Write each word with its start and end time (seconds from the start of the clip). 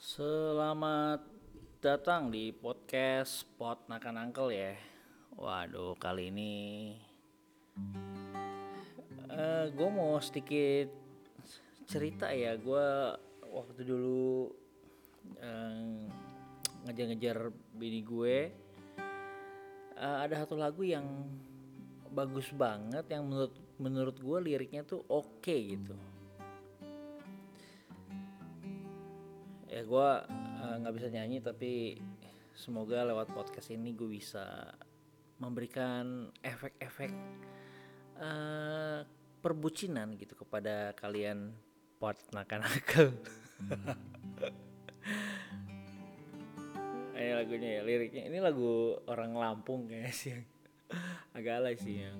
Selamat 0.00 1.20
datang 1.84 2.32
di 2.32 2.56
podcast 2.56 3.44
Pot 3.60 3.84
Nakan 3.84 4.16
Uncle 4.16 4.48
ya. 4.48 4.72
Waduh, 5.36 5.92
kali 6.00 6.32
ini 6.32 6.52
uh, 9.28 9.68
gue 9.68 9.88
mau 9.92 10.16
sedikit 10.24 10.88
cerita 11.84 12.32
ya. 12.32 12.56
Gue 12.56 13.12
waktu 13.52 13.84
dulu 13.84 14.48
uh, 15.36 16.08
ngejar-ngejar 16.88 17.52
bini 17.76 18.00
gue, 18.00 18.56
uh, 20.00 20.16
ada 20.24 20.32
satu 20.32 20.56
lagu 20.56 20.80
yang 20.80 21.28
bagus 22.08 22.48
banget 22.56 23.04
yang 23.12 23.28
menurut 23.28 23.52
menurut 23.76 24.16
gue 24.16 24.38
liriknya 24.48 24.80
tuh 24.80 25.04
oke 25.12 25.44
okay 25.44 25.76
gitu 25.76 25.92
ya 29.80 29.88
gue 29.88 30.08
uh, 30.28 30.74
nggak 30.84 30.94
bisa 31.00 31.08
nyanyi 31.08 31.40
tapi 31.40 31.96
semoga 32.52 33.00
lewat 33.08 33.32
podcast 33.32 33.72
ini 33.72 33.96
gue 33.96 34.12
bisa 34.12 34.76
memberikan 35.40 36.28
efek-efek 36.44 37.08
uh, 38.20 39.00
perbucinan 39.40 40.20
gitu 40.20 40.36
kepada 40.36 40.92
kalian 40.92 41.56
pot 41.96 42.20
nakan-nakan 42.36 43.16
ini 47.20 47.32
lagunya 47.36 47.68
ya 47.80 47.82
liriknya. 47.84 48.22
Ini 48.32 48.38
lagu 48.40 48.96
orang 49.04 49.36
Lampung 49.36 49.84
kayaknya 49.84 50.14
sih 50.16 50.32
agak 51.36 51.60
alay 51.60 51.76
sih 51.76 52.02
yang 52.02 52.18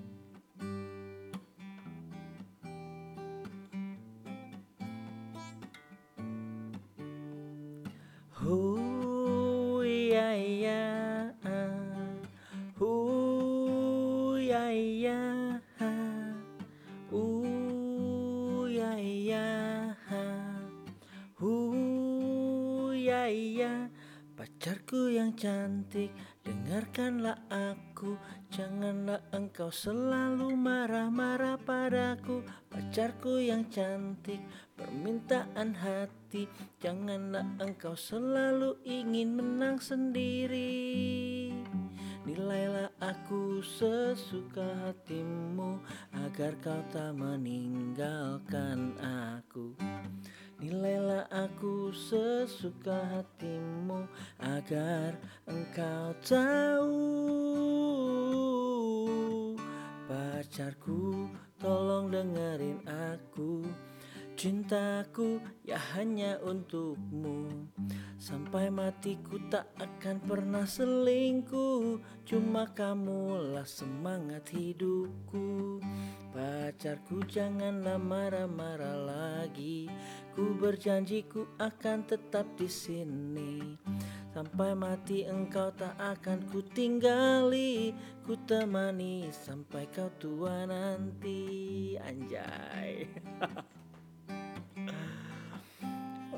Hu 8.51 9.79
ya 9.87 10.35
ya 10.35 10.83
Hu 12.75 12.91
ya 14.43 14.75
ya 14.75 15.23
ya 18.75 18.99
ya 18.99 19.47
Hu 21.39 21.55
ya 22.91 23.31
ya. 23.31 23.87
Pacarku 24.35 25.15
yang 25.15 25.31
cantik 25.39 26.11
Dengarkanlah 26.51 27.39
aku 27.47 28.19
Janganlah 28.51 29.23
engkau 29.31 29.71
selalu 29.71 30.59
marah-marah 30.59 31.55
padaku. 31.63 32.43
Pacarku 32.67 33.39
yang 33.39 33.71
cantik 33.71 34.43
Permintaan 34.75 35.79
hati 35.79 36.51
Janganlah 36.83 37.47
engkau 37.63 37.95
selalu 37.95 38.83
ingin 38.83 39.39
menang 39.39 39.79
sendiri. 39.79 41.55
Nilailah 42.27 42.91
aku 42.99 43.63
sesuka 43.63 44.91
hatimu 44.91 45.79
Agar 46.27 46.59
kau 46.59 46.83
tak 46.91 47.15
meninggalkan 47.15 48.99
aku. 48.99 49.79
Nilailah 50.59 51.31
aku 51.31 51.95
sesuka 51.95 53.07
hatimu 53.15 54.10
agar 54.71 55.19
engkau 55.51 56.15
tahu. 56.23 56.95
Pacarku 60.07 61.27
tolong 61.59 62.15
dengerin 62.15 62.79
aku. 63.19 63.67
Cintaku 64.39 65.43
ya 65.67 65.75
hanya 65.99 66.39
untukmu. 66.47 67.67
Sampai 68.15 68.71
matiku 68.71 69.43
tak 69.51 69.75
akan 69.83 70.23
pernah 70.23 70.63
selingkuh. 70.63 71.99
Cuma 72.23 72.71
kamulah 72.71 73.67
semangat 73.67 74.55
hidupku. 74.55 75.83
Pacarku 76.31 77.27
janganlah 77.27 77.99
marah-marah 77.99 79.03
lagi. 79.03 79.91
Ku 80.31 80.55
berjanji 80.55 81.27
ku 81.27 81.43
akan 81.59 82.07
tetap 82.07 82.47
di 82.55 82.71
sini 82.71 83.75
Sampai 84.31 84.79
mati 84.79 85.27
engkau 85.27 85.75
tak 85.75 85.99
akan 85.99 86.47
ku 86.55 86.63
tinggali 86.63 87.91
Ku 88.23 88.39
temani 88.47 89.27
sampai 89.35 89.91
kau 89.91 90.07
tua 90.23 90.71
nanti. 90.71 91.99
Anjay. 91.99 93.11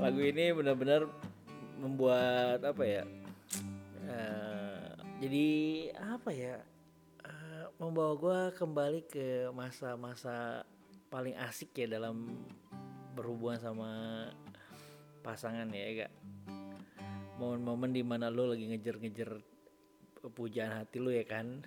Lagu 0.02 0.20
ini 0.24 0.56
benar-benar 0.56 1.06
membuat 1.78 2.64
apa 2.64 2.82
ya 2.82 3.04
uh, 4.08 4.98
Jadi 5.22 5.46
apa 5.94 6.30
ya 6.34 6.58
uh, 7.22 7.70
Membawa 7.78 8.18
gue 8.18 8.40
kembali 8.58 9.00
ke 9.06 9.46
masa-masa 9.54 10.66
paling 11.06 11.38
asik 11.38 11.70
ya 11.76 12.00
dalam 12.00 12.34
berhubungan 13.12 13.60
sama 13.60 13.90
pasangan 15.20 15.68
ya 15.70 16.08
gak 16.08 16.12
momen-momen 17.42 17.90
di 17.90 18.06
mana 18.06 18.30
lo 18.30 18.54
lagi 18.54 18.70
ngejar-ngejar 18.70 19.34
pujaan 20.30 20.78
hati 20.78 21.02
lo 21.02 21.10
ya 21.10 21.26
kan? 21.26 21.66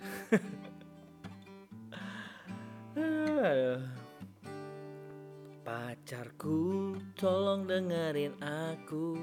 Pacarku 5.60 6.96
tolong 7.12 7.68
dengerin 7.68 8.40
aku. 8.40 9.20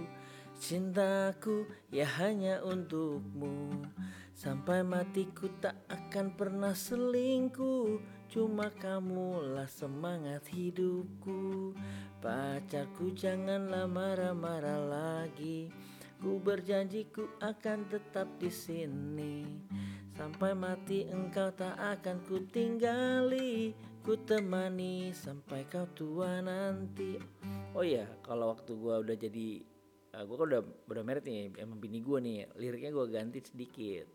Cintaku 0.53 1.65
ya 1.89 2.05
hanya 2.21 2.61
untukmu. 2.61 3.89
Sampai 4.37 4.85
matiku 4.85 5.49
tak 5.57 5.73
akan 5.89 6.37
pernah 6.37 6.77
selingkuh. 6.77 7.97
Cuma 8.29 8.69
kamulah 8.77 9.65
semangat 9.65 10.45
hidupku. 10.53 11.73
Pacarku 12.21 13.09
janganlah 13.17 13.89
marah-marah 13.89 14.81
lagi 14.85 15.73
Ku 16.23 16.39
berjanji 16.39 17.11
ku 17.11 17.27
akan 17.43 17.83
tetap 17.91 18.31
di 18.39 18.47
sini. 18.47 19.43
Sampai 20.15 20.55
mati 20.55 21.03
engkau 21.03 21.51
tak 21.51 21.75
akan 21.75 22.23
ku 22.23 22.39
tinggali. 22.47 23.75
Ku 23.99 24.15
temani 24.23 25.11
sampai 25.11 25.67
kau 25.67 25.83
tua 25.91 26.39
nanti. 26.39 27.19
Oh 27.75 27.83
iya 27.83 28.07
kalau 28.23 28.55
waktu 28.55 28.71
gua 28.71 29.03
udah 29.03 29.19
jadi 29.19 29.67
uh, 30.15 30.23
Gua 30.23 30.35
kan 30.39 30.47
udah, 30.47 30.61
udah 30.87 31.03
merit 31.03 31.27
nih 31.27 31.59
Emang 31.59 31.83
bini 31.83 31.99
gua 31.99 32.23
nih. 32.23 32.47
Liriknya 32.55 32.95
gua 32.95 33.11
ganti 33.11 33.43
sedikit. 33.43 34.07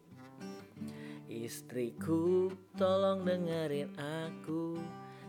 Istriku 1.29 2.49
tolong 2.81 3.21
dengerin 3.21 3.93
aku 4.01 4.81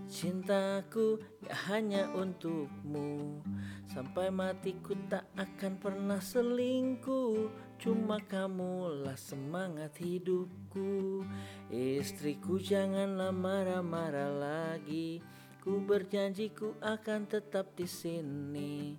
Cintaku 0.09 1.21
ya 1.45 1.53
hanya 1.69 2.09
untukmu 2.17 3.45
Sampai 3.89 4.29
matiku 4.29 4.93
tak 5.09 5.25
akan 5.33 5.81
pernah 5.81 6.21
selingkuh. 6.21 7.49
Cuma 7.81 8.21
kamulah 8.21 9.17
semangat 9.17 9.97
hidupku. 9.97 11.25
Istriku 11.73 12.61
janganlah 12.61 13.33
marah-marah 13.33 14.29
lagi. 14.29 15.25
Ku 15.61 15.81
berjanji 15.81 16.53
ku 16.53 16.77
akan 16.81 17.25
tetap 17.29 17.73
di 17.73 17.89
sini 17.89 18.95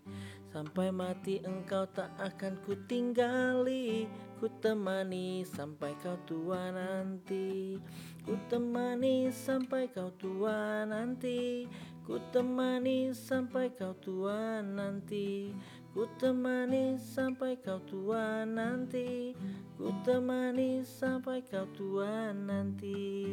Sampai 0.50 0.90
mati 0.90 1.38
engkau 1.46 1.86
tak 1.94 2.10
akan 2.18 2.58
ku 2.66 2.74
tinggali 2.90 4.10
Ku 4.40 4.48
temani 4.64 5.44
sampai 5.44 5.92
kau 6.00 6.16
tua 6.24 6.72
nanti. 6.72 7.76
Ku 8.24 8.40
temani 8.48 9.28
sampai 9.28 9.92
kau 9.92 10.08
tua 10.16 10.88
nanti. 10.88 11.68
Ku 12.08 12.16
temani 12.32 13.12
sampai 13.12 13.68
kau 13.76 13.92
tua 14.00 14.64
nanti. 14.64 15.52
Ku 15.92 16.08
temani 16.16 16.96
sampai 16.96 17.60
kau 17.60 17.84
tua 17.84 18.48
nanti. 18.48 19.36
Ku 19.76 19.92
temani 20.08 20.80
sampai 20.88 21.44
kau 21.44 21.68
tua 21.76 22.32
nanti. 22.32 23.28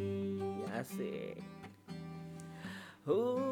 Asik. 0.76 1.40
Uh 3.08 3.47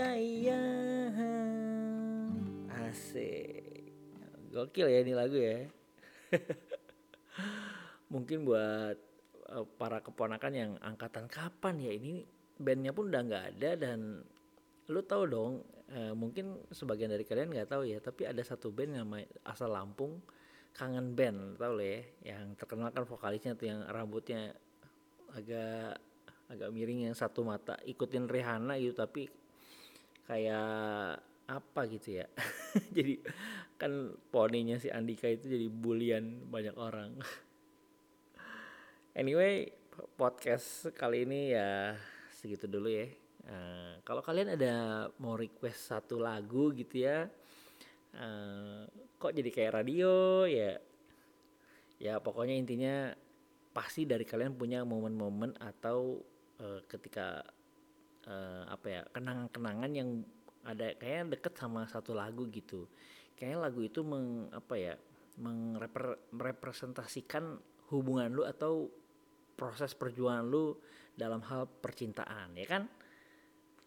Hu 0.00 0.08
ya 0.08 0.16
ya 0.16 0.64
Asik. 2.88 3.92
Gokil 4.48 4.88
ya 4.88 5.04
ini 5.04 5.12
lagu 5.12 5.36
ya. 5.36 5.68
Mungkin 8.12 8.48
buat 8.48 8.96
uh, 9.52 9.68
para 9.76 10.00
keponakan 10.00 10.52
yang 10.56 10.72
angkatan 10.80 11.28
kapan 11.28 11.84
ya 11.84 11.92
ini 11.92 12.24
bandnya 12.56 12.96
pun 12.96 13.12
udah 13.12 13.22
nggak 13.28 13.44
ada 13.52 13.70
dan 13.76 14.24
lu 14.88 15.04
tahu 15.04 15.28
dong 15.28 15.52
uh, 15.92 16.16
mungkin 16.16 16.64
sebagian 16.72 17.12
dari 17.12 17.28
kalian 17.28 17.52
nggak 17.52 17.68
tahu 17.68 17.84
ya 17.84 18.00
tapi 18.00 18.24
ada 18.24 18.40
satu 18.40 18.72
band 18.72 18.96
nama 18.96 19.20
asal 19.44 19.68
Lampung 19.68 20.16
kangen 20.72 21.12
band 21.12 21.60
tahu 21.60 21.76
lah 21.76 21.84
ya 21.92 22.00
yang 22.32 22.56
terkenal 22.56 22.88
kan 22.88 23.04
vokalisnya 23.04 23.52
tuh 23.52 23.68
yang 23.68 23.84
rambutnya 23.84 24.56
agak 25.36 26.00
agak 26.48 26.72
miring 26.72 27.12
yang 27.12 27.14
satu 27.14 27.44
mata 27.44 27.76
ikutin 27.84 28.32
Rihanna 28.32 28.80
gitu 28.80 28.96
tapi 28.96 29.28
kayak 30.30 31.18
apa 31.50 31.80
gitu 31.90 32.22
ya. 32.22 32.26
Jadi 32.96 33.18
kan 33.74 34.14
poninya 34.30 34.78
si 34.78 34.86
Andika 34.92 35.26
itu 35.26 35.48
jadi 35.48 35.66
bulian 35.72 36.46
banyak 36.46 36.76
orang. 36.76 37.16
Anyway 39.16 39.72
podcast 40.20 40.92
kali 40.94 41.24
ini 41.26 41.56
ya 41.56 41.96
segitu 42.30 42.70
dulu 42.70 42.92
ya. 42.92 43.08
Uh, 43.50 43.98
kalau 44.04 44.20
kalian 44.20 44.54
ada 44.54 45.08
mau 45.16 45.34
request 45.34 45.90
satu 45.90 46.20
lagu 46.20 46.70
gitu 46.76 47.08
ya 47.08 47.24
uh, 48.16 48.84
kok 49.20 49.32
jadi 49.34 49.50
kayak 49.50 49.74
radio 49.82 50.44
ya? 50.48 50.76
Ya 52.00 52.14
pokoknya 52.16 52.56
intinya 52.56 53.12
pasti 53.70 54.08
dari 54.08 54.24
kalian 54.24 54.56
punya 54.56 54.82
momen-momen 54.82 55.54
atau 55.60 56.18
uh, 56.58 56.80
ketika 56.88 57.44
uh, 58.26 58.64
apa 58.68 58.86
ya 58.88 59.00
kenangan-kenangan 59.14 59.92
yang 59.94 60.24
ada 60.66 60.92
kayaknya 60.96 61.38
deket 61.38 61.56
sama 61.56 61.88
satu 61.88 62.12
lagu 62.12 62.48
gitu. 62.52 62.88
Kayaknya 63.36 63.58
lagu 63.64 63.80
itu 63.80 64.04
meng 64.04 64.52
apa 64.52 64.76
ya 64.76 64.94
merepresentasikan 65.40 67.56
hubungan 67.88 68.28
lu 68.28 68.44
atau 68.44 68.92
proses 69.56 69.96
perjuangan 69.96 70.44
lu 70.44 70.76
dalam 71.16 71.40
hal 71.48 71.64
percintaan 71.80 72.52
ya 72.56 72.66
kan? 72.68 72.84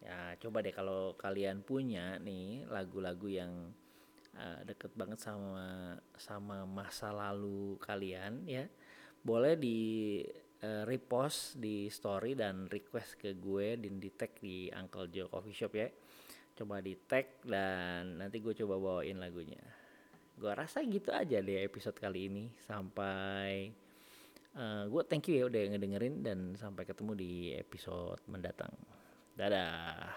Ya 0.03 0.35
coba 0.41 0.65
deh 0.65 0.73
kalau 0.73 1.13
kalian 1.15 1.63
punya 1.63 2.19
nih 2.19 2.67
lagu-lagu 2.67 3.29
yang 3.29 3.71
uh, 4.35 4.59
deket 4.65 4.91
banget 4.97 5.21
sama 5.21 5.95
sama 6.17 6.65
masa 6.67 7.13
lalu 7.13 7.77
kalian 7.79 8.43
ya 8.49 8.67
boleh 9.23 9.55
di 9.55 10.19
uh, 10.63 10.83
repost 10.87 11.59
di 11.59 11.91
story 11.91 12.33
dan 12.33 12.71
request 12.71 13.19
ke 13.19 13.35
gue 13.35 13.75
dan 13.75 13.99
di 13.99 14.09
tag 14.15 14.31
di 14.39 14.71
Uncle 14.71 15.11
Joe 15.11 15.29
Coffee 15.29 15.53
Shop 15.53 15.73
ya. 15.75 15.91
Coba 16.55 16.79
di 16.79 16.95
tag 16.95 17.43
dan 17.43 18.23
nanti 18.23 18.39
gue 18.39 18.55
coba 18.63 18.79
bawain 18.79 19.19
lagunya. 19.19 19.61
Gue 20.39 20.49
rasa 20.55 20.81
gitu 20.87 21.13
aja 21.13 21.43
deh 21.43 21.61
episode 21.61 21.99
kali 21.99 22.31
ini 22.31 22.45
sampai 22.65 23.69
uh, 24.57 24.87
gue 24.87 25.03
thank 25.05 25.29
you 25.29 25.43
ya 25.43 25.45
udah 25.51 25.61
ngedengerin 25.75 26.25
dan 26.25 26.39
sampai 26.57 26.87
ketemu 26.87 27.13
di 27.13 27.31
episode 27.53 28.23
mendatang. 28.25 28.73
Dadah 29.33 30.09